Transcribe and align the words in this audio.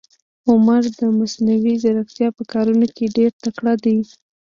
عمر 0.49 0.83
د 0.99 1.01
مصنوي 1.19 1.73
ځیرکتیا 1.83 2.27
په 2.37 2.43
کارونه 2.51 2.87
کې 2.95 3.13
ډېر 3.17 3.31
تکړه 3.43 3.73
ده. 3.83 3.95